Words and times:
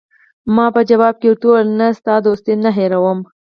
ما 0.55 0.65
په 0.75 0.81
ځواب 0.89 1.15
کې 1.21 1.27
ورته 1.29 1.45
وویل: 1.47 1.69
نه، 1.79 1.87
ستا 1.99 2.13
دوستي 2.25 2.53
نه 2.63 2.69
هیروم. 2.77 3.19